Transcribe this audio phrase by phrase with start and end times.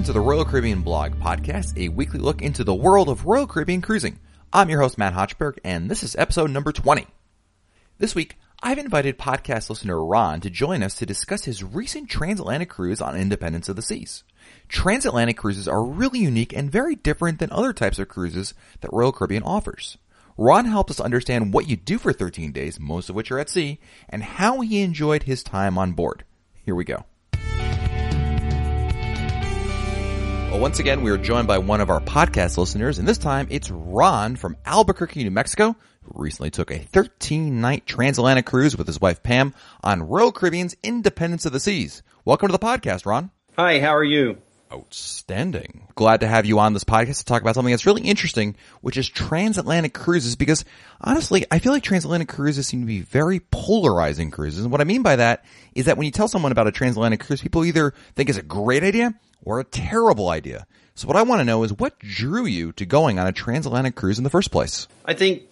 [0.00, 3.46] Welcome to the Royal Caribbean Blog Podcast, a weekly look into the world of Royal
[3.46, 4.18] Caribbean cruising.
[4.50, 7.06] I'm your host, Matt Hochberg, and this is episode number 20.
[7.98, 12.70] This week, I've invited podcast listener Ron to join us to discuss his recent transatlantic
[12.70, 14.24] cruise on Independence of the Seas.
[14.68, 19.12] Transatlantic cruises are really unique and very different than other types of cruises that Royal
[19.12, 19.98] Caribbean offers.
[20.38, 23.50] Ron helped us understand what you do for 13 days, most of which are at
[23.50, 26.24] sea, and how he enjoyed his time on board.
[26.64, 27.04] Here we go.
[30.50, 33.46] Well, once again, we are joined by one of our podcast listeners, and this time
[33.50, 38.88] it's Ron from Albuquerque, New Mexico, who recently took a 13 night transatlantic cruise with
[38.88, 42.02] his wife Pam on Royal Caribbean's Independence of the Seas.
[42.24, 43.30] Welcome to the podcast, Ron.
[43.56, 44.38] Hi, how are you?
[44.72, 45.88] Outstanding.
[45.96, 48.96] Glad to have you on this podcast to talk about something that's really interesting, which
[48.96, 50.64] is transatlantic cruises, because
[51.00, 54.62] honestly, I feel like transatlantic cruises seem to be very polarizing cruises.
[54.62, 55.44] And what I mean by that
[55.74, 58.42] is that when you tell someone about a transatlantic cruise, people either think it's a
[58.42, 60.68] great idea or a terrible idea.
[60.94, 63.96] So what I want to know is what drew you to going on a transatlantic
[63.96, 64.86] cruise in the first place?
[65.04, 65.42] I think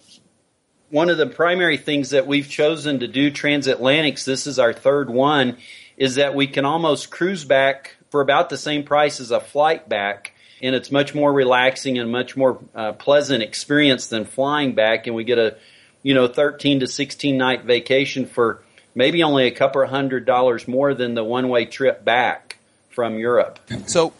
[0.91, 5.09] one of the primary things that we've chosen to do transatlantics, this is our third
[5.09, 5.57] one,
[5.97, 9.87] is that we can almost cruise back for about the same price as a flight
[9.87, 10.33] back.
[10.61, 15.07] And it's much more relaxing and much more uh, pleasant experience than flying back.
[15.07, 15.55] And we get a,
[16.03, 18.61] you know, 13 to 16 night vacation for
[18.93, 22.57] maybe only a couple hundred dollars more than the one way trip back
[22.89, 23.59] from Europe.
[23.85, 24.13] So,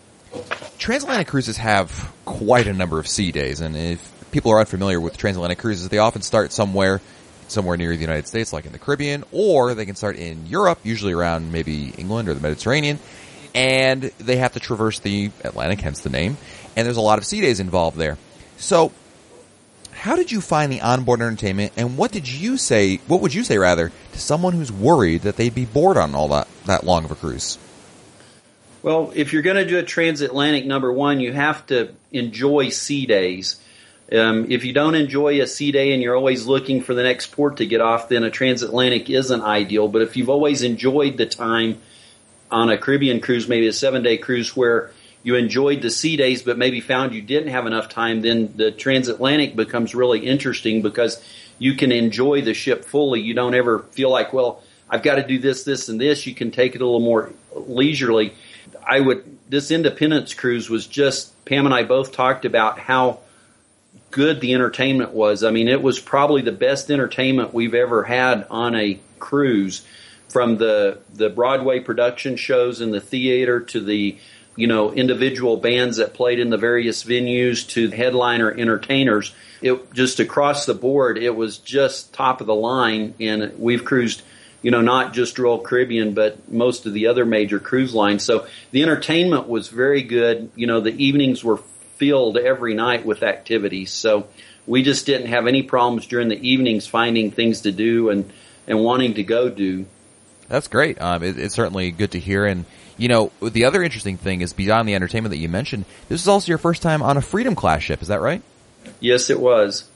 [0.77, 5.17] transatlantic cruises have quite a number of sea days, and if people are unfamiliar with
[5.17, 7.01] transatlantic cruises, they often start somewhere
[7.47, 10.79] somewhere near the United States, like in the Caribbean, or they can start in Europe,
[10.83, 12.99] usually around maybe England or the Mediterranean,
[13.53, 16.37] and they have to traverse the Atlantic, hence the name,
[16.75, 18.17] and there's a lot of sea days involved there.
[18.57, 18.91] So,
[19.91, 23.43] how did you find the onboard entertainment, and what did you say, what would you
[23.43, 27.03] say rather, to someone who's worried that they'd be bored on all that, that long
[27.03, 27.57] of a cruise?
[28.81, 33.05] Well, if you're going to do a transatlantic, number one, you have to enjoy sea
[33.05, 33.59] days.
[34.11, 37.27] Um, if you don't enjoy a sea day and you're always looking for the next
[37.27, 39.87] port to get off, then a transatlantic isn't ideal.
[39.89, 41.81] But if you've always enjoyed the time
[42.51, 44.91] on a Caribbean cruise, maybe a seven day cruise where
[45.23, 48.71] you enjoyed the sea days, but maybe found you didn't have enough time, then the
[48.71, 51.21] transatlantic becomes really interesting because
[51.57, 53.19] you can enjoy the ship fully.
[53.19, 56.25] You don't ever feel like, well, I've got to do this, this, and this.
[56.25, 58.33] You can take it a little more leisurely.
[58.87, 63.19] I would, this Independence cruise was just, Pam and I both talked about how
[64.11, 65.43] good the entertainment was.
[65.43, 69.85] I mean, it was probably the best entertainment we've ever had on a cruise
[70.29, 74.17] from the, the Broadway production shows in the theater to the,
[74.55, 79.33] you know, individual bands that played in the various venues to headliner entertainers.
[79.61, 84.21] It just across the board, it was just top of the line and we've cruised
[84.61, 88.23] you know, not just Royal Caribbean, but most of the other major cruise lines.
[88.23, 90.51] So the entertainment was very good.
[90.55, 91.57] You know, the evenings were
[91.95, 93.91] filled every night with activities.
[93.91, 94.27] So
[94.67, 98.31] we just didn't have any problems during the evenings finding things to do and,
[98.67, 99.85] and wanting to go do.
[100.49, 100.99] That's great.
[100.99, 102.45] Um, it, it's certainly good to hear.
[102.45, 102.65] And,
[102.97, 106.27] you know, the other interesting thing is beyond the entertainment that you mentioned, this is
[106.27, 108.01] also your first time on a Freedom class ship.
[108.01, 108.41] Is that right?
[108.99, 109.89] Yes, it was.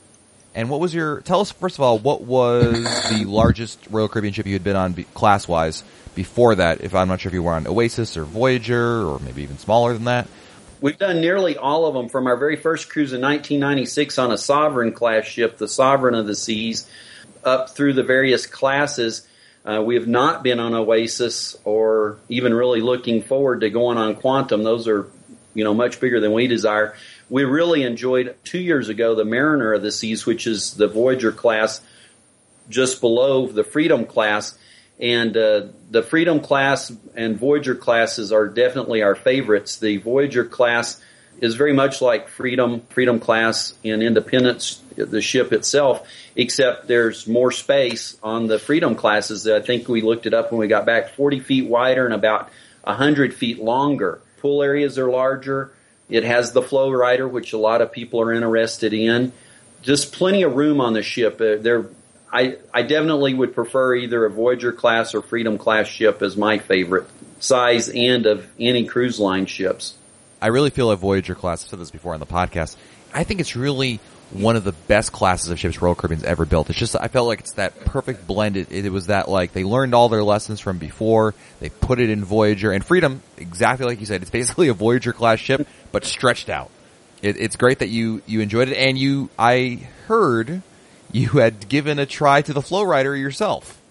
[0.55, 1.21] And what was your?
[1.21, 2.73] Tell us first of all, what was
[3.09, 5.83] the largest Royal Caribbean ship you had been on class wise
[6.15, 6.81] before that?
[6.81, 9.93] If I'm not sure if you were on Oasis or Voyager or maybe even smaller
[9.93, 10.27] than that.
[10.79, 14.37] We've done nearly all of them from our very first cruise in 1996 on a
[14.37, 16.87] Sovereign class ship, the Sovereign of the Seas,
[17.43, 19.25] up through the various classes.
[19.65, 24.15] Uh, we have not been on Oasis or even really looking forward to going on
[24.15, 24.63] Quantum.
[24.63, 25.09] Those are,
[25.53, 26.95] you know, much bigger than we desire
[27.33, 31.31] we really enjoyed two years ago the Mariner of the Seas, which is the Voyager
[31.31, 31.81] class
[32.69, 34.55] just below the Freedom class.
[34.99, 39.77] And uh, the Freedom class and Voyager classes are definitely our favorites.
[39.77, 41.01] The Voyager class
[41.41, 47.51] is very much like Freedom, Freedom class in Independence, the ship itself, except there's more
[47.51, 49.47] space on the Freedom classes.
[49.47, 52.49] I think we looked it up when we got back, 40 feet wider and about
[52.83, 54.21] 100 feet longer.
[54.39, 55.71] Pool areas are larger.
[56.09, 59.31] It has the flow rider, which a lot of people are interested in.
[59.81, 61.35] Just plenty of room on the ship.
[61.41, 61.85] Uh, there,
[62.31, 66.57] I, I definitely would prefer either a Voyager class or Freedom class ship as my
[66.59, 67.07] favorite
[67.39, 69.95] size and of any cruise line ships.
[70.43, 71.63] I really feel like Voyager class.
[71.63, 72.75] I've said this before on the podcast.
[73.13, 74.01] I think it's really
[74.31, 76.69] one of the best classes of ships Royal Caribbean's ever built.
[76.69, 78.57] It's just I felt like it's that perfect blend.
[78.57, 81.33] It, it, was that like they learned all their lessons from before.
[81.61, 84.21] They put it in Voyager and Freedom, exactly like you said.
[84.21, 86.71] It's basically a Voyager class ship, but stretched out.
[87.21, 90.61] It, it's great that you you enjoyed it, and you I heard
[91.13, 93.81] you had given a try to the Flow Rider yourself.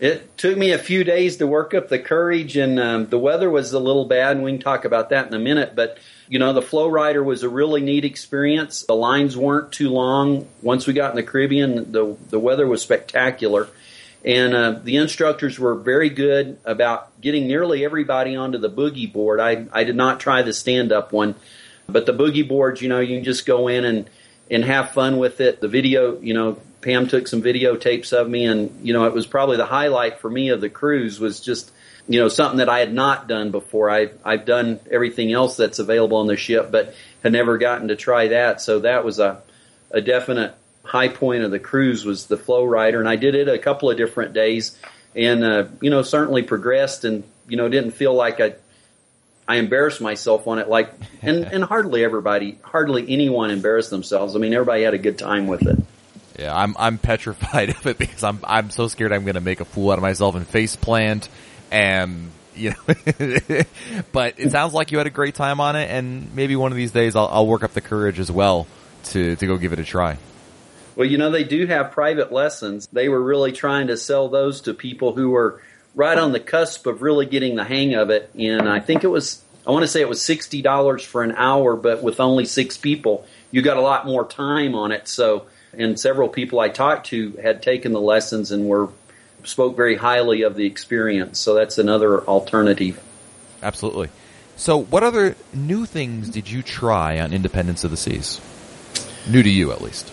[0.00, 3.50] It took me a few days to work up the courage, and um, the weather
[3.50, 5.74] was a little bad, and we can talk about that in a minute.
[5.74, 5.98] But
[6.28, 8.82] you know, the flow rider was a really neat experience.
[8.82, 10.46] The lines weren't too long.
[10.62, 13.68] Once we got in the Caribbean, the the weather was spectacular,
[14.24, 19.40] and uh, the instructors were very good about getting nearly everybody onto the boogie board.
[19.40, 21.34] I I did not try the stand up one,
[21.88, 24.08] but the boogie boards, you know, you can just go in and
[24.50, 25.60] and have fun with it.
[25.60, 29.26] The video, you know, Pam took some videotapes of me, and you know, it was
[29.26, 31.70] probably the highlight for me of the cruise was just
[32.08, 33.90] you know something that I had not done before.
[33.90, 37.96] I I've done everything else that's available on the ship, but had never gotten to
[37.96, 38.60] try that.
[38.60, 39.42] So that was a
[39.90, 40.54] a definite
[40.84, 43.90] high point of the cruise was the flow rider, and I did it a couple
[43.90, 44.78] of different days,
[45.14, 48.54] and uh, you know certainly progressed, and you know didn't feel like I
[49.48, 50.92] I embarrassed myself on it like
[51.22, 54.36] and and hardly everybody hardly anyone embarrassed themselves.
[54.36, 55.78] I mean everybody had a good time with it.
[56.38, 59.60] Yeah, I'm I'm petrified of it because I'm I'm so scared I'm going to make
[59.60, 61.30] a fool out of myself and face plant,
[61.70, 62.94] and you know.
[64.12, 66.76] but it sounds like you had a great time on it, and maybe one of
[66.76, 68.66] these days I'll, I'll work up the courage as well
[69.04, 70.18] to to go give it a try.
[70.94, 72.86] Well, you know they do have private lessons.
[72.92, 75.62] They were really trying to sell those to people who were
[75.98, 79.08] right on the cusp of really getting the hang of it, and I think it
[79.08, 82.44] was I want to say it was sixty dollars for an hour, but with only
[82.44, 85.08] six people, you got a lot more time on it.
[85.08, 88.88] So and several people I talked to had taken the lessons and were
[89.42, 91.38] spoke very highly of the experience.
[91.38, 93.02] So that's another alternative.
[93.62, 94.08] Absolutely.
[94.56, 98.40] So, what other new things did you try on Independence of the Seas?
[99.28, 100.12] New to you, at least.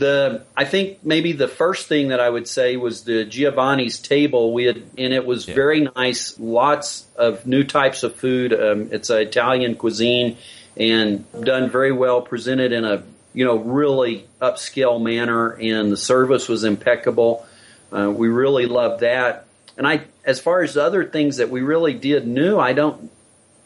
[0.00, 4.52] The I think maybe the first thing that I would say was the Giovanni's table.
[4.52, 5.54] We had and it was yeah.
[5.54, 6.38] very nice.
[6.38, 8.52] Lots of new types of food.
[8.52, 10.36] Um, it's an Italian cuisine
[10.76, 12.22] and done very well.
[12.22, 17.46] Presented in a you know, really upscale manner, and the service was impeccable.
[17.92, 19.46] Uh, we really loved that.
[19.76, 23.10] And I, as far as other things that we really did new, I don't.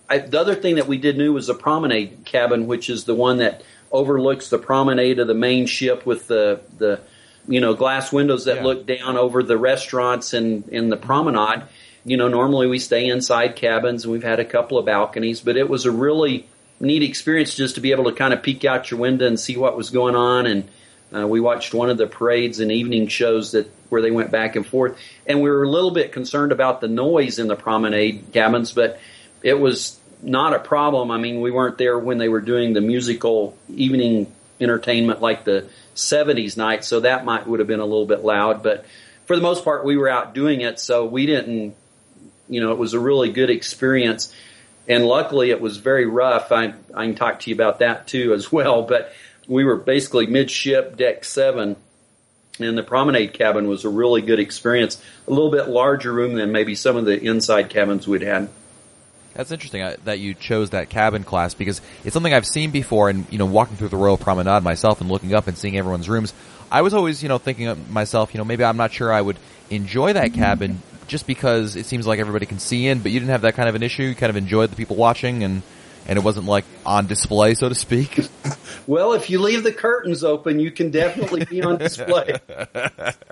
[0.08, 3.14] I, the other thing that we did new was the promenade cabin, which is the
[3.14, 3.62] one that
[3.94, 7.00] overlooks the promenade of the main ship with the the
[7.46, 8.64] you know glass windows that yeah.
[8.64, 11.62] look down over the restaurants and in the promenade.
[12.05, 15.56] You know, normally we stay inside cabins, and we've had a couple of balconies, but
[15.56, 16.46] it was a really
[16.79, 19.56] neat experience just to be able to kind of peek out your window and see
[19.56, 20.44] what was going on.
[20.44, 20.69] And
[21.14, 24.56] uh, we watched one of the parades and evening shows that where they went back
[24.56, 24.99] and forth.
[25.26, 29.00] And we were a little bit concerned about the noise in the promenade cabins, but
[29.43, 31.11] it was not a problem.
[31.11, 35.69] I mean, we weren't there when they were doing the musical evening entertainment like the
[35.94, 38.62] 70s night, so that might would have been a little bit loud.
[38.62, 38.85] But
[39.26, 41.75] for the most part, we were out doing it, so we didn't.
[42.49, 44.35] You know, it was a really good experience
[44.88, 46.53] and luckily it was very rough.
[46.53, 49.12] I, I can talk to you about that too as well, but
[49.49, 51.77] we were basically midship deck seven
[52.61, 55.03] and the promenade cabin was a really good experience.
[55.27, 58.49] A little bit larger room than maybe some of the inside cabins we'd had.
[59.34, 63.10] That's interesting uh, that you chose that cabin class because it's something I've seen before
[63.10, 66.08] and, you know, walking through the Royal Promenade myself and looking up and seeing everyone's
[66.08, 66.32] rooms.
[66.70, 69.20] I was always, you know, thinking of myself, you know, maybe I'm not sure I
[69.20, 69.36] would
[69.70, 73.32] enjoy that cabin just because it seems like everybody can see in, but you didn't
[73.32, 74.04] have that kind of an issue.
[74.04, 75.62] You kind of enjoyed the people watching and,
[76.06, 78.20] and it wasn't like on display, so to speak.
[78.86, 82.36] well, if you leave the curtains open, you can definitely be on display.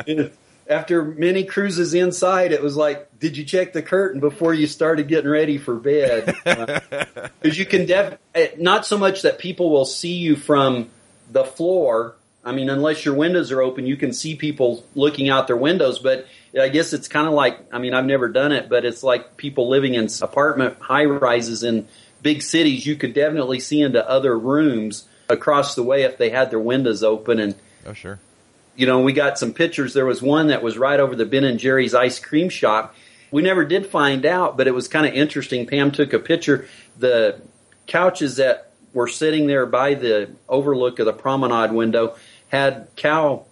[0.69, 5.09] After many cruises inside, it was like, did you check the curtain before you started
[5.09, 6.27] getting ready for bed?
[6.45, 6.81] Because
[7.27, 10.89] uh, you can def, eh, not so much that people will see you from
[11.31, 12.15] the floor.
[12.45, 15.99] I mean, unless your windows are open, you can see people looking out their windows,
[15.99, 16.27] but
[16.59, 19.37] I guess it's kind of like, I mean, I've never done it, but it's like
[19.37, 21.87] people living in apartment high rises in
[22.23, 22.87] big cities.
[22.87, 27.03] You could definitely see into other rooms across the way if they had their windows
[27.03, 27.39] open.
[27.39, 27.55] And,
[27.87, 28.19] oh, sure.
[28.77, 29.95] You know, we got some pictures.
[29.95, 32.95] There was one that was right over the Ben and Jerry's ice cream shop.
[33.31, 35.67] We never did find out, but it was kind of interesting.
[35.67, 36.69] Pam took a picture.
[36.99, 37.41] The
[37.87, 42.17] couches that were sitting there by the overlook of the promenade window
[42.49, 43.47] had cow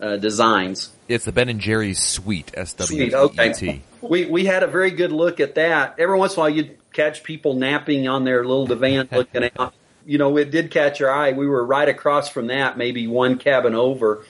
[0.00, 0.90] uh, designs.
[1.08, 3.82] It's the Ben and Jerry's Sweet, S W E T.
[4.00, 5.96] We we had a very good look at that.
[5.98, 9.74] Every once in a while, you'd catch people napping on their little divan, looking out.
[10.06, 11.32] You know, it did catch our eye.
[11.32, 14.24] We were right across from that, maybe one cabin over,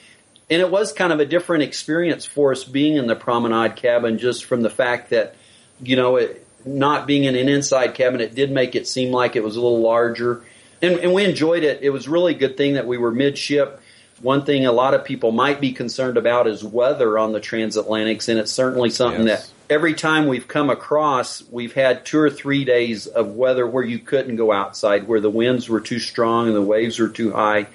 [0.50, 4.18] and it was kind of a different experience for us being in the promenade cabin,
[4.18, 5.34] just from the fact that,
[5.82, 9.36] you know, it, not being in an inside cabin, it did make it seem like
[9.36, 10.42] it was a little larger,
[10.82, 11.82] and, and we enjoyed it.
[11.82, 13.80] It was really a good thing that we were midship
[14.22, 18.28] one thing a lot of people might be concerned about is weather on the transatlantics,
[18.28, 19.48] and it's certainly something yes.
[19.48, 23.84] that every time we've come across, we've had two or three days of weather where
[23.84, 27.32] you couldn't go outside, where the winds were too strong and the waves were too
[27.32, 27.66] high.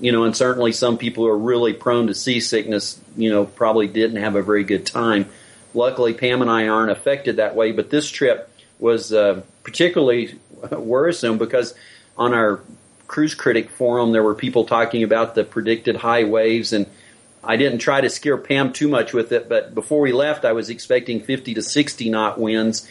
[0.00, 3.86] You know, and certainly some people who are really prone to seasickness, you know, probably
[3.86, 5.26] didn't have a very good time.
[5.72, 10.38] Luckily, Pam and I aren't affected that way, but this trip was uh, particularly
[10.70, 11.74] worrisome because
[12.16, 12.60] on our
[13.06, 16.86] cruise critic forum, there were people talking about the predicted high waves and
[17.46, 20.52] I didn't try to scare Pam too much with it, but before we left, I
[20.52, 22.88] was expecting 50 to 60 knot winds.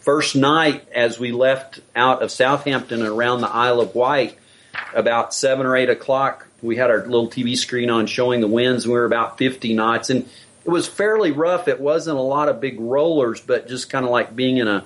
[0.00, 4.38] First night, as we left out of Southampton and around the Isle of Wight,
[4.94, 8.84] about 7 or 8 o'clock, we had our little TV screen on showing the winds,
[8.84, 10.10] and we were about 50 knots.
[10.10, 10.28] And
[10.64, 11.68] it was fairly rough.
[11.68, 14.84] It wasn't a lot of big rollers, but just kind of like being in a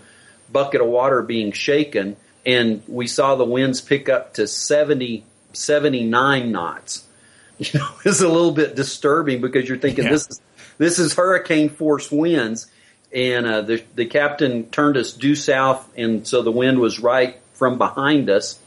[0.52, 2.16] bucket of water being shaken.
[2.44, 7.04] And we saw the winds pick up to 70, 79 knots
[7.60, 10.10] you know, is a little bit disturbing because you're thinking yeah.
[10.12, 10.40] this is
[10.78, 12.66] this is hurricane force winds,
[13.12, 17.38] and uh, the the captain turned us due south, and so the wind was right
[17.52, 18.58] from behind us.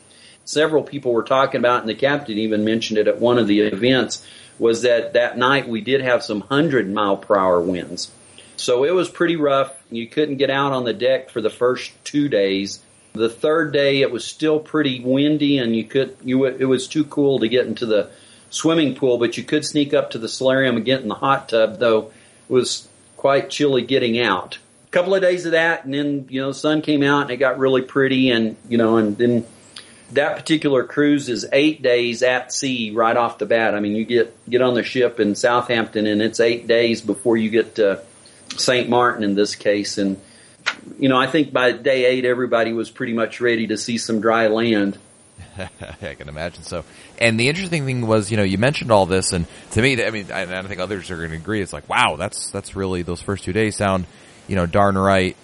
[0.46, 3.62] Several people were talking about, and the captain even mentioned it at one of the
[3.62, 4.26] events,
[4.60, 8.12] was that that night we did have some hundred mile per hour winds.
[8.56, 9.74] So it was pretty rough.
[9.90, 12.80] You couldn't get out on the deck for the first two days.
[13.14, 17.04] The third day it was still pretty windy, and you could you it was too
[17.06, 18.10] cool to get into the
[18.50, 21.50] swimming pool, but you could sneak up to the solarium and get in the hot
[21.50, 22.12] tub, though
[22.50, 24.58] it was quite chilly getting out.
[24.88, 27.38] A couple of days of that, and then, you know, sun came out and it
[27.38, 29.46] got really pretty, and, you know, and then
[30.14, 33.76] that particular cruise is eight days at sea right off the bat.
[33.76, 37.38] I mean, you get, get on the ship in Southampton and it's eight days before
[37.38, 38.02] you get to
[38.58, 38.90] St.
[38.90, 39.98] Martin in this case.
[39.98, 40.20] And,
[41.00, 44.22] you know, I think by day eight, everybody was pretty much ready to see some
[44.22, 44.98] dry land.
[46.02, 46.84] I can imagine so.
[47.20, 50.10] And the interesting thing was, you know, you mentioned all this, and to me, I
[50.10, 51.62] mean, I, I think others are going to agree.
[51.62, 54.06] It's like, wow, that's that's really those first two days sound,
[54.48, 55.36] you know, darn right.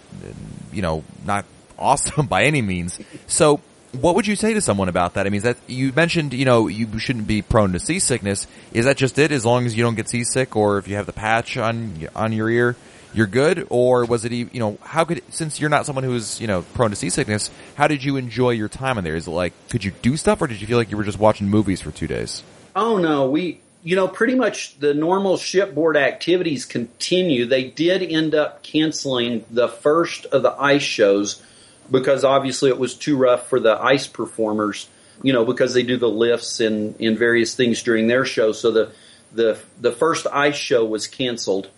[0.71, 1.45] You know, not
[1.79, 2.99] awesome by any means.
[3.27, 3.61] So,
[3.93, 5.25] what would you say to someone about that?
[5.25, 8.47] I mean, that you mentioned, you know, you shouldn't be prone to seasickness.
[8.71, 9.31] Is that just it?
[9.31, 12.31] As long as you don't get seasick, or if you have the patch on on
[12.31, 12.75] your ear,
[13.13, 16.47] you're good, or was it you know how could since you're not someone who's you
[16.47, 19.15] know prone to seasickness, how did you enjoy your time in there?
[19.15, 21.19] Is it like could you do stuff, or did you feel like you were just
[21.19, 22.43] watching movies for two days?
[22.75, 27.45] Oh no, we you know pretty much the normal shipboard activities continue.
[27.45, 31.41] They did end up canceling the first of the ice shows
[31.89, 34.87] because obviously it was too rough for the ice performers.
[35.21, 38.71] You know because they do the lifts and and various things during their show, so
[38.71, 38.91] the
[39.33, 41.69] the the first ice show was canceled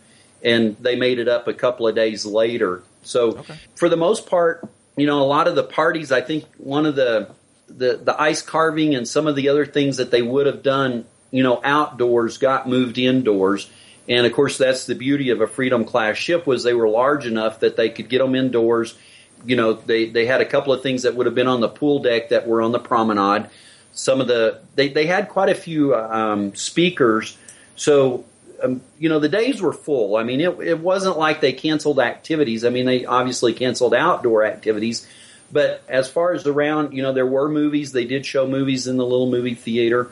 [0.44, 2.84] and they made it up a couple of days later.
[3.04, 3.56] So okay.
[3.76, 6.96] for the most part, you know, a lot of the parties, I think one of
[6.96, 7.30] the,
[7.68, 11.06] the, the ice carving and some of the other things that they would have done,
[11.32, 13.70] you know, outdoors got moved indoors.
[14.10, 17.26] And of course, that's the beauty of a Freedom class ship was they were large
[17.26, 18.96] enough that they could get them indoors.
[19.46, 21.70] You know, they, they had a couple of things that would have been on the
[21.70, 23.50] pool deck that were on the promenade.
[23.94, 27.38] Some of the, they, they had quite a few um, speakers.
[27.76, 28.26] So
[28.64, 30.16] um, you know, the days were full.
[30.16, 32.64] I mean, it, it wasn't like they canceled activities.
[32.64, 35.08] I mean, they obviously canceled outdoor activities,
[35.52, 37.92] but as far as around, you know, there were movies.
[37.92, 40.12] They did show movies in the little movie theater.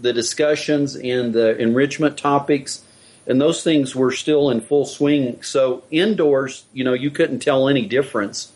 [0.00, 2.82] The discussions and the enrichment topics
[3.26, 5.42] and those things were still in full swing.
[5.42, 8.51] So indoors, you know, you couldn't tell any difference.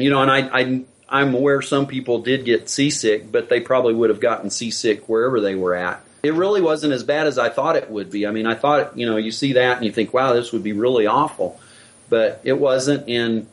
[0.00, 3.94] You know, and I, I I'm aware some people did get seasick, but they probably
[3.94, 7.48] would have gotten seasick wherever they were at it really wasn't as bad as I
[7.48, 8.26] thought it would be.
[8.26, 10.62] I mean, I thought, you know, you see that and you think, wow, this would
[10.62, 11.58] be really awful.
[12.08, 13.08] But it wasn't.
[13.08, 13.46] And,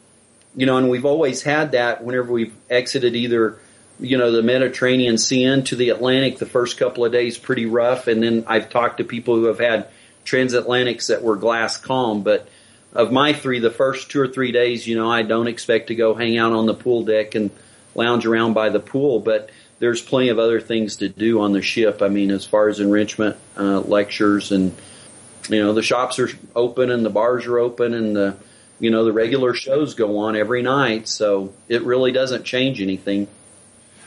[0.56, 3.60] you know, and we've always had that whenever we've exited either,
[4.00, 8.08] you know, the Mediterranean Sea into the Atlantic, the first couple of days pretty rough.
[8.08, 9.88] And then I've talked to people who have had
[10.25, 12.24] transatlantics that were glass calm.
[12.24, 12.50] But
[12.98, 15.96] of my three, the first two or three days, you know, I don't expect to
[15.96, 17.51] go hang out on the pool deck and
[17.96, 19.22] lounge around by the pool.
[19.22, 19.50] But,
[19.80, 22.01] there's plenty of other things to do on the ship.
[22.01, 24.75] I mean, as far as enrichment uh, lectures and
[25.50, 28.36] you know the shops are open and the bars are open and the
[28.80, 31.08] you know the regular shows go on every night.
[31.08, 33.27] So it really doesn't change anything.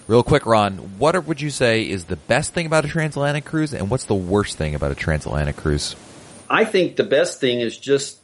[0.06, 3.73] Real quick, Ron, what would you say is the best thing about a transatlantic cruise,
[3.73, 5.94] and what's the worst thing about a transatlantic cruise?
[6.49, 8.19] I think the best thing is just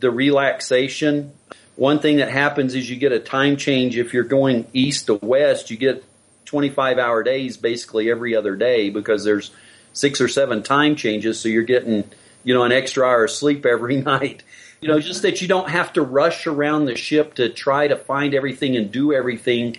[0.00, 1.32] the relaxation.
[1.76, 5.14] One thing that happens is you get a time change if you're going east to
[5.14, 5.70] west.
[5.70, 6.04] You get
[6.46, 9.50] 25 hour days basically every other day because there's
[9.92, 11.38] six or seven time changes.
[11.38, 12.04] So you're getting,
[12.44, 14.42] you know, an extra hour of sleep every night.
[14.80, 17.96] You know, just that you don't have to rush around the ship to try to
[17.96, 19.76] find everything and do everything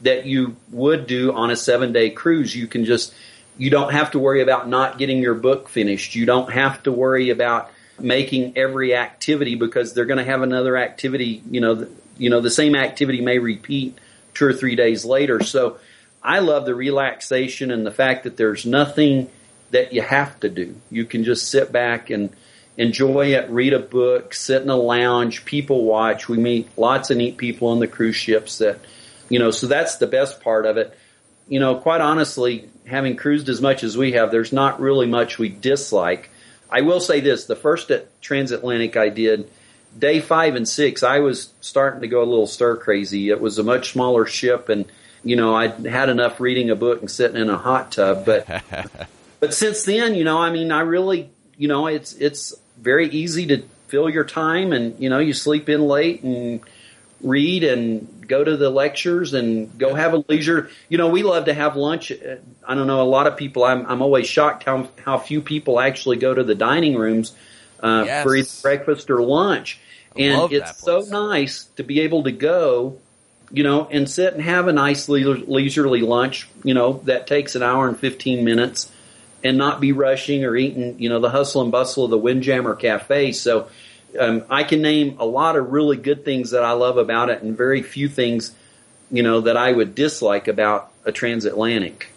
[0.00, 2.56] that you would do on a seven day cruise.
[2.56, 3.14] You can just,
[3.58, 6.14] you don't have to worry about not getting your book finished.
[6.14, 7.70] You don't have to worry about
[8.02, 12.40] making every activity because they're going to have another activity, you know, the, you know,
[12.40, 13.98] the same activity may repeat
[14.34, 15.42] two or three days later.
[15.42, 15.78] So
[16.22, 19.30] I love the relaxation and the fact that there's nothing
[19.70, 20.76] that you have to do.
[20.90, 22.30] You can just sit back and
[22.76, 26.28] enjoy it, read a book, sit in a lounge, people watch.
[26.28, 28.80] We meet lots of neat people on the cruise ships that,
[29.28, 30.96] you know, so that's the best part of it.
[31.48, 35.38] You know, quite honestly, having cruised as much as we have, there's not really much
[35.38, 36.30] we dislike.
[36.70, 39.50] I will say this, the first transatlantic I did,
[39.98, 43.30] day five and six, I was starting to go a little stir crazy.
[43.30, 44.84] It was a much smaller ship and,
[45.24, 48.46] you know, I had enough reading a book and sitting in a hot tub, but,
[49.40, 53.46] but since then, you know, I mean, I really, you know, it's, it's very easy
[53.46, 56.60] to fill your time and, you know, you sleep in late and
[57.22, 60.70] read and go to the lectures and go have a leisure.
[60.88, 62.12] You know, we love to have lunch.
[62.12, 65.80] I don't know, a lot of people, I'm, I'm always shocked how, how few people
[65.80, 67.34] actually go to the dining rooms
[67.82, 68.22] uh, yes.
[68.22, 69.80] for either breakfast or lunch.
[70.16, 72.98] and it's so nice to be able to go,
[73.50, 77.62] you know, and sit and have a nice leisurely lunch, you know, that takes an
[77.62, 78.90] hour and 15 minutes
[79.42, 82.76] and not be rushing or eating, you know, the hustle and bustle of the Windjammer
[82.76, 83.32] Cafe.
[83.32, 83.68] So
[84.18, 87.42] um, I can name a lot of really good things that I love about it,
[87.42, 88.52] and very few things,
[89.10, 92.08] you know, that I would dislike about a transatlantic.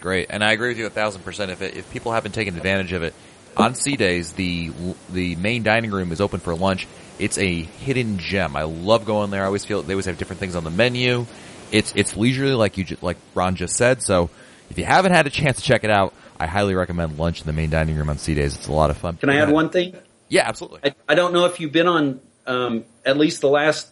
[0.00, 1.50] Great, and I agree with you a thousand percent.
[1.50, 3.14] If it, if people haven't taken advantage of it
[3.56, 4.70] on sea days, the
[5.10, 6.86] the main dining room is open for lunch.
[7.18, 8.56] It's a hidden gem.
[8.56, 9.42] I love going there.
[9.42, 11.26] I always feel they always have different things on the menu.
[11.72, 14.02] It's it's leisurely, like you like Ron just said.
[14.02, 14.30] So
[14.70, 17.46] if you haven't had a chance to check it out, I highly recommend lunch in
[17.46, 18.56] the main dining room on sea days.
[18.56, 19.16] It's a lot of fun.
[19.16, 19.94] Can I add one thing?
[20.28, 20.80] Yeah, absolutely.
[20.84, 23.88] I, I don't know if you've been on um, at least the last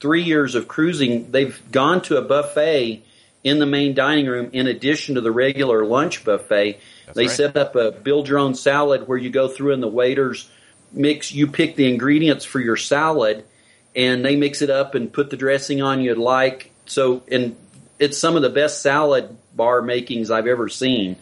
[0.00, 1.30] three years of cruising.
[1.30, 3.02] They've gone to a buffet
[3.42, 6.78] in the main dining room in addition to the regular lunch buffet.
[7.06, 7.36] That's they right.
[7.36, 10.50] set up a build your own salad where you go through and the waiters
[10.92, 11.32] mix.
[11.32, 13.44] You pick the ingredients for your salad,
[13.94, 16.70] and they mix it up and put the dressing on you'd like.
[16.86, 17.56] So, and
[17.98, 21.16] it's some of the best salad bar makings I've ever seen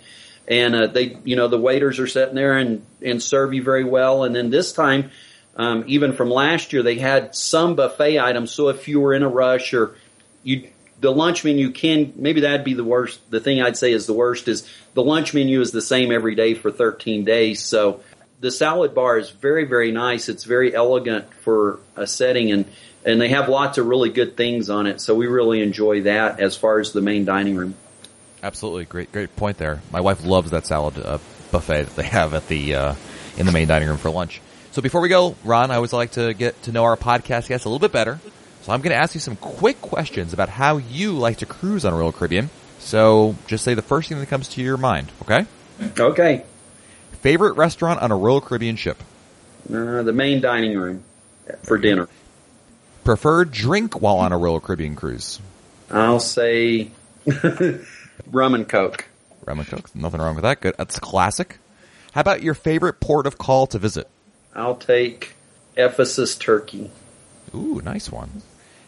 [0.48, 3.84] and uh, they, you know, the waiters are sitting there and and serve you very
[3.84, 4.24] well.
[4.24, 5.10] And then this time,
[5.56, 8.50] um, even from last year, they had some buffet items.
[8.50, 9.96] So if you were in a rush or
[10.42, 10.68] you,
[11.00, 13.20] the lunch menu can maybe that'd be the worst.
[13.30, 16.34] The thing I'd say is the worst is the lunch menu is the same every
[16.34, 17.62] day for 13 days.
[17.62, 18.00] So
[18.40, 20.28] the salad bar is very very nice.
[20.28, 22.64] It's very elegant for a setting and.
[23.04, 26.38] And they have lots of really good things on it, so we really enjoy that
[26.38, 27.74] as far as the main dining room.
[28.42, 29.82] Absolutely, great, great point there.
[29.92, 31.18] My wife loves that salad uh,
[31.50, 32.94] buffet that they have at the uh,
[33.36, 34.40] in the main dining room for lunch.
[34.72, 37.66] So before we go, Ron, I always like to get to know our podcast guests
[37.66, 38.18] a little bit better.
[38.62, 41.84] So I'm going to ask you some quick questions about how you like to cruise
[41.84, 42.48] on a Royal Caribbean.
[42.78, 45.46] So just say the first thing that comes to your mind, okay?
[45.98, 46.44] Okay.
[47.20, 48.98] Favorite restaurant on a Royal Caribbean ship?
[49.68, 51.04] Uh, the main dining room
[51.64, 52.08] for dinner.
[53.04, 55.40] Preferred drink while on a Royal Caribbean cruise?
[55.90, 56.90] I'll say
[58.30, 59.06] Rum and Coke.
[59.44, 59.94] Rum and Coke.
[59.94, 60.60] Nothing wrong with that.
[60.60, 60.74] Good.
[60.78, 61.58] That's classic.
[62.12, 64.08] How about your favorite port of call to visit?
[64.54, 65.34] I'll take
[65.76, 66.90] Ephesus, Turkey.
[67.54, 68.42] Ooh, nice one.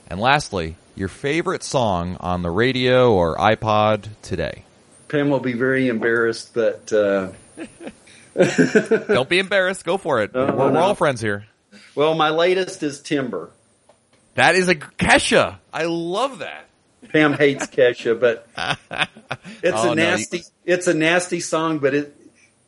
[0.09, 4.65] And lastly, your favorite song on the radio or iPod today?
[5.09, 7.33] Pam will be very embarrassed, but uh...
[9.09, 9.85] don't be embarrassed.
[9.85, 10.35] Go for it.
[10.35, 10.73] No, we're, no.
[10.73, 11.47] we're all friends here.
[11.95, 13.51] Well, my latest is Timber.
[14.35, 15.59] That is a Kesha.
[15.73, 16.67] I love that.
[17.05, 18.47] Pam hates Kesha, but
[19.63, 20.39] it's oh, a nasty.
[20.39, 20.75] No, you...
[20.75, 22.17] It's a nasty song, but it,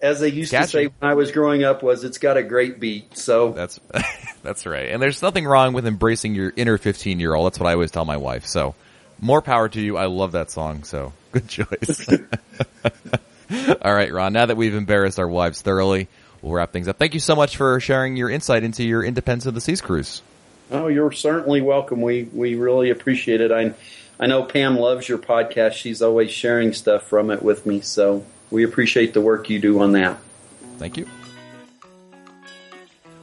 [0.01, 2.81] as they used to say when I was growing up, was it's got a great
[2.81, 3.17] beat.
[3.17, 3.81] So that's
[4.43, 4.91] that's right.
[4.91, 7.47] And there's nothing wrong with embracing your inner 15 year old.
[7.47, 8.47] That's what I always tell my wife.
[8.47, 8.75] So
[9.21, 9.97] more power to you.
[9.97, 10.85] I love that song.
[10.85, 12.09] So good choice.
[13.83, 14.33] All right, Ron.
[14.33, 16.09] Now that we've embarrassed our wives thoroughly,
[16.43, 16.99] we'll wrap things up.
[16.99, 20.23] Thank you so much for sharing your insight into your Independence of the Seas cruise.
[20.71, 22.03] Oh, you're certainly welcome.
[22.03, 23.53] We we really appreciate it.
[23.53, 23.75] I
[24.19, 25.73] I know Pam loves your podcast.
[25.73, 27.81] She's always sharing stuff from it with me.
[27.81, 30.19] So we appreciate the work you do on that.
[30.79, 31.07] Thank you.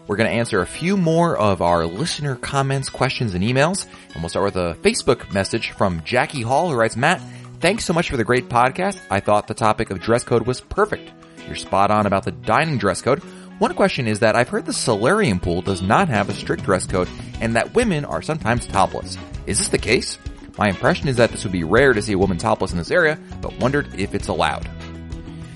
[0.05, 3.85] We're going to answer a few more of our listener comments, questions, and emails.
[4.13, 7.21] And we'll start with a Facebook message from Jackie Hall who writes, Matt,
[7.59, 8.99] thanks so much for the great podcast.
[9.09, 11.09] I thought the topic of dress code was perfect.
[11.47, 13.19] You're spot on about the dining dress code.
[13.59, 16.85] One question is that I've heard the solarium pool does not have a strict dress
[16.85, 17.07] code
[17.39, 19.17] and that women are sometimes topless.
[19.45, 20.17] Is this the case?
[20.57, 22.91] My impression is that this would be rare to see a woman topless in this
[22.91, 24.69] area, but wondered if it's allowed.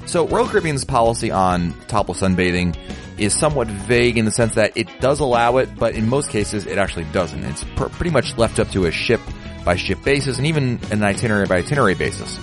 [0.07, 2.75] So Royal Caribbean's policy on topless sunbathing
[3.17, 6.65] is somewhat vague in the sense that it does allow it, but in most cases
[6.65, 7.43] it actually doesn't.
[7.43, 9.21] It's pr- pretty much left up to a ship
[9.65, 12.39] by ship basis and even an itinerary by itinerary basis.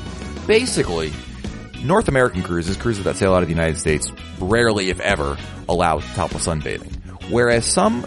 [0.46, 1.12] Basically,
[1.82, 5.36] North American cruises, cruises that sail out of the United States, rarely, if ever,
[5.68, 6.92] allow topless sunbathing.
[7.30, 8.06] Whereas some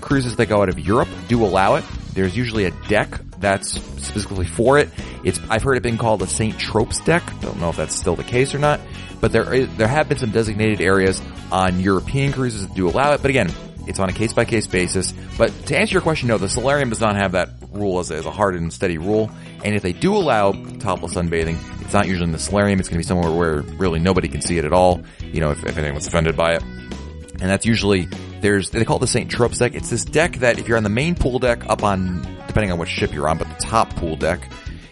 [0.00, 1.84] cruises that go out of Europe do allow it.
[2.12, 4.88] There's usually a deck that's specifically for it.
[5.24, 6.54] It's I've heard it being called a St.
[6.56, 7.22] Tropez deck.
[7.40, 8.80] Don't know if that's still the case or not,
[9.20, 13.12] but there is, there have been some designated areas on European cruises that do allow
[13.12, 13.22] it.
[13.22, 13.50] But again,
[13.86, 15.12] it's on a case by case basis.
[15.36, 18.16] But to answer your question, no, the Solarium does not have that rule as a,
[18.16, 19.30] as a hard and steady rule.
[19.64, 22.78] And if they do allow topless sunbathing, it's not usually in the Solarium.
[22.78, 25.02] It's going to be somewhere where really nobody can see it at all.
[25.20, 26.62] You know, if, if anyone's offended by it.
[26.62, 28.08] And that's usually
[28.40, 29.30] there's they call it the St.
[29.30, 29.74] Tropez deck.
[29.74, 32.78] It's this deck that if you're on the main pool deck up on depending on
[32.78, 34.40] which ship you're on, but the top pool deck,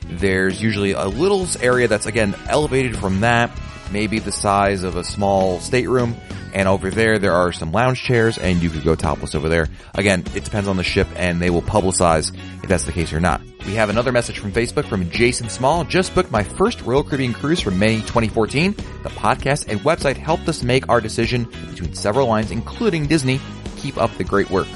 [0.05, 3.51] there's usually a little area that's again elevated from that,
[3.91, 6.17] maybe the size of a small stateroom,
[6.55, 9.69] and over there there are some lounge chairs and you could go topless over there.
[9.95, 13.21] Again, it depends on the ship and they will publicize if that's the case or
[13.21, 13.41] not.
[13.67, 15.85] We have another message from Facebook from Jason Small.
[15.85, 18.73] Just booked my first Royal Caribbean cruise for May 2014.
[18.73, 23.41] The podcast and website helped us make our decision between several lines, including Disney.
[23.77, 24.69] Keep up the great work.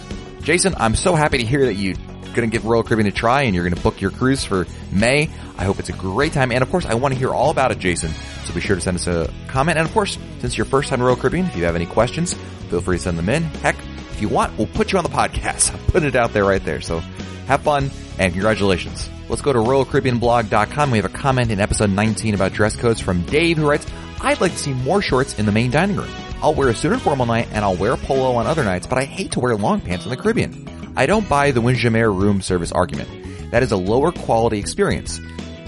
[0.43, 1.95] Jason, I'm so happy to hear that you
[2.33, 4.66] going to give Royal Caribbean a try and you're going to book your cruise for
[4.90, 5.31] May.
[5.57, 6.53] I hope it's a great time.
[6.53, 8.12] And of course, I want to hear all about it, Jason.
[8.45, 9.79] So be sure to send us a comment.
[9.79, 12.35] And of course, since you're first time Royal Caribbean, if you have any questions,
[12.68, 13.42] feel free to send them in.
[13.45, 13.77] Heck,
[14.11, 15.73] if you want, we'll put you on the podcast.
[15.75, 16.81] I'm putting it out there right there.
[16.81, 16.99] So
[17.47, 19.09] have fun and congratulations.
[19.29, 20.90] Let's go to RoyalCaribbeanBlog.com.
[20.90, 23.87] We have a comment in episode 19 about dress codes from Dave who writes,
[24.23, 26.11] I'd like to see more shorts in the main dining room.
[26.41, 28.87] I'll wear a suit on formal night and I'll wear a polo on other nights,
[28.87, 30.93] but I hate to wear long pants in the Caribbean.
[30.97, 33.11] I don't buy the Windjammer room service argument.
[33.51, 35.21] That is a lower quality experience.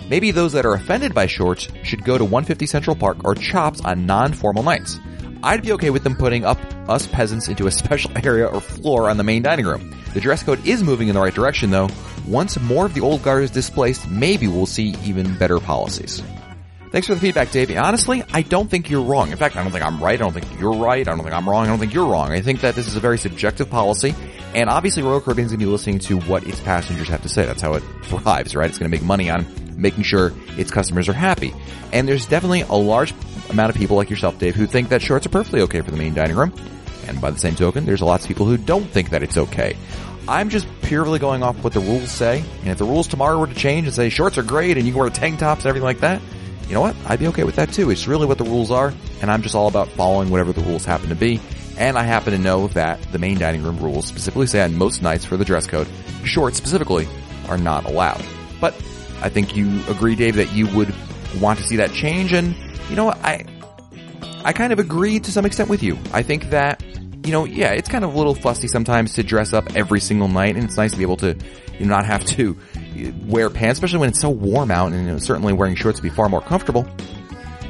[0.09, 3.81] Maybe those that are offended by shorts should go to 150 Central Park or Chops
[3.81, 5.01] on non-formal nights.
[5.43, 9.11] I'd be okay with them putting up us peasants into a special area or floor
[9.11, 9.95] on the main dining room.
[10.15, 11.89] The dress code is moving in the right direction though.
[12.25, 16.23] Once more of the old guard is displaced, maybe we'll see even better policies.
[16.95, 17.77] Thanks for the feedback, Dave.
[17.77, 19.33] Honestly, I don't think you're wrong.
[19.33, 20.15] In fact, I don't think I'm right.
[20.15, 21.01] I don't think you're right.
[21.01, 21.65] I don't think I'm wrong.
[21.65, 22.31] I don't think you're wrong.
[22.31, 24.15] I think that this is a very subjective policy.
[24.55, 27.47] And obviously Royal Caribbean's going to be listening to what its passengers have to say.
[27.47, 28.69] That's how it thrives, right?
[28.69, 29.45] It's going to make money on
[29.77, 31.53] making sure its customers are happy.
[31.93, 33.13] And there's definitely a large
[33.51, 35.97] amount of people like yourself, Dave, who think that shorts are perfectly okay for the
[35.97, 36.55] main dining room.
[37.09, 39.77] And by the same token, there's lots of people who don't think that it's okay.
[40.29, 42.45] I'm just purely going off what the rules say.
[42.61, 44.93] And if the rules tomorrow were to change and say shorts are great and you
[44.93, 46.23] can wear tank tops and everything like that,
[46.69, 46.97] you know what?
[47.07, 47.91] I'd be okay with that too.
[47.91, 50.85] It's really what the rules are, and I'm just all about following whatever the rules
[50.85, 51.41] happen to be.
[51.77, 55.03] And I happen to know that the main dining room rules specifically say on most
[55.03, 55.89] nights for the dress code,
[56.25, 57.09] shorts specifically
[57.49, 58.25] are not allowed.
[58.61, 58.75] But
[59.21, 60.95] I think you agree, Dave, that you would
[61.41, 62.55] want to see that change, and
[62.89, 63.19] you know what?
[63.19, 63.45] I
[64.45, 65.99] I kind of agree to some extent with you.
[66.13, 66.83] I think that
[67.25, 70.29] you know, yeah, it's kind of a little fussy sometimes to dress up every single
[70.29, 71.35] night, and it's nice to be able to
[71.79, 72.57] you know, not have to
[73.27, 76.09] wear pants, especially when it's so warm out, and you know, certainly wearing shorts would
[76.09, 76.87] be far more comfortable.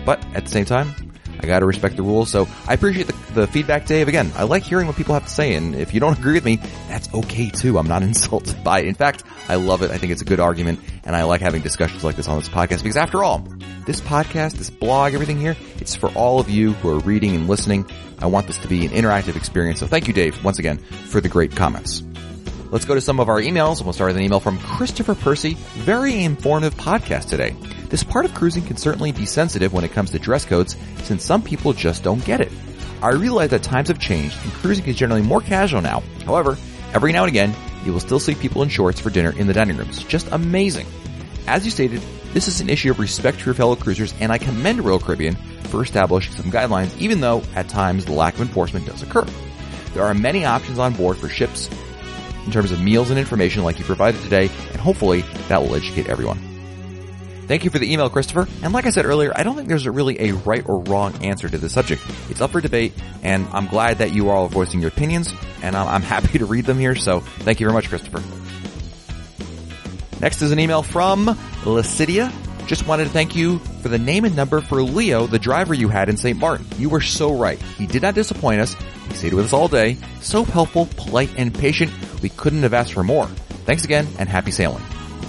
[0.05, 0.95] But at the same time,
[1.41, 4.09] I gotta respect the rules, so I appreciate the, the, feedback, Dave.
[4.09, 6.45] Again, I like hearing what people have to say, and if you don't agree with
[6.45, 6.57] me,
[6.89, 7.79] that's okay too.
[7.79, 8.87] I'm not insulted by it.
[8.87, 9.91] In fact, I love it.
[9.91, 12.49] I think it's a good argument, and I like having discussions like this on this
[12.49, 13.47] podcast, because after all,
[13.87, 17.49] this podcast, this blog, everything here, it's for all of you who are reading and
[17.49, 17.87] listening.
[18.21, 21.21] I want this to be an interactive experience, so thank you, Dave, once again, for
[21.21, 22.03] the great comments.
[22.71, 23.79] Let's go to some of our emails.
[23.79, 25.55] And we'll start with an email from Christopher Percy.
[25.75, 27.57] Very informative podcast today.
[27.89, 31.25] This part of cruising can certainly be sensitive when it comes to dress codes since
[31.25, 32.51] some people just don't get it.
[33.03, 36.03] I realize that times have changed and cruising is generally more casual now.
[36.25, 36.57] However,
[36.93, 39.53] every now and again, you will still see people in shorts for dinner in the
[39.53, 40.03] dining rooms.
[40.05, 40.87] Just amazing.
[41.47, 42.01] As you stated,
[42.33, 45.37] this is an issue of respect to your fellow cruisers and I commend Royal Caribbean
[45.65, 49.27] for establishing some guidelines even though at times the lack of enforcement does occur.
[49.93, 51.69] There are many options on board for ships
[52.45, 56.09] in terms of meals and information like you provided today, and hopefully that will educate
[56.09, 56.39] everyone.
[57.47, 58.49] Thank you for the email, Christopher.
[58.63, 61.23] And like I said earlier, I don't think there's a really a right or wrong
[61.23, 62.03] answer to this subject.
[62.31, 65.77] It's up for debate, and I'm glad that you are all voicing your opinions, and
[65.77, 68.23] I'm happy to read them here, so thank you very much, Christopher.
[70.21, 71.27] Next is an email from
[71.65, 72.33] Lacidia.
[72.67, 75.89] Just wanted to thank you for the name and number for Leo, the driver you
[75.89, 76.39] had in St.
[76.39, 76.67] Martin.
[76.79, 77.61] You were so right.
[77.61, 78.75] He did not disappoint us.
[79.09, 79.99] He stayed with us all day.
[80.21, 81.93] So helpful, polite, and patient.
[82.23, 83.27] We couldn't have asked for more.
[83.67, 84.83] Thanks again and happy sailing.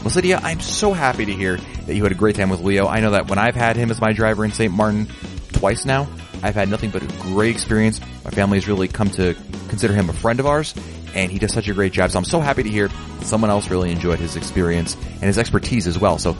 [0.05, 2.87] Lydia, I'm so happy to hear that you had a great time with Leo.
[2.87, 4.71] I know that when I've had him as my driver in St.
[4.71, 5.07] Martin
[5.51, 6.07] twice now,
[6.43, 7.99] I've had nothing but a great experience.
[8.23, 9.35] My family has really come to
[9.67, 10.75] consider him a friend of ours,
[11.15, 12.11] and he does such a great job.
[12.11, 12.89] So I'm so happy to hear
[13.21, 16.19] someone else really enjoyed his experience and his expertise as well.
[16.19, 16.37] So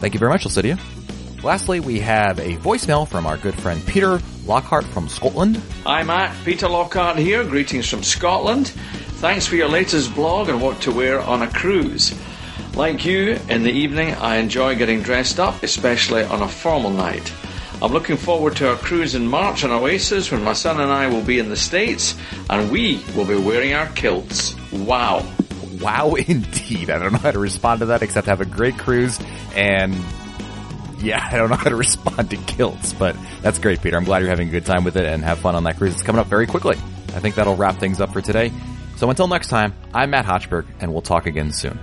[0.00, 0.78] thank you very much, Lydia.
[1.42, 5.60] Lastly, we have a voicemail from our good friend Peter Lockhart from Scotland.
[5.84, 7.44] Hi Matt, Peter Lockhart here.
[7.44, 8.68] Greetings from Scotland.
[9.20, 12.14] Thanks for your latest blog on what to wear on a cruise.
[12.74, 17.32] Like you, in the evening I enjoy getting dressed up, especially on a formal night.
[17.82, 21.08] I'm looking forward to our cruise in March on Oasis when my son and I
[21.08, 22.14] will be in the States
[22.48, 24.54] and we will be wearing our kilts.
[24.72, 25.26] Wow.
[25.80, 26.90] Wow indeed.
[26.90, 29.18] I don't know how to respond to that except have a great cruise
[29.54, 29.94] and
[30.98, 33.96] yeah, I don't know how to respond to kilts, but that's great, Peter.
[33.96, 35.94] I'm glad you're having a good time with it and have fun on that cruise.
[35.94, 36.76] It's coming up very quickly.
[37.08, 38.52] I think that'll wrap things up for today.
[38.96, 41.78] So until next time, I'm Matt Hochberg and we'll talk again soon.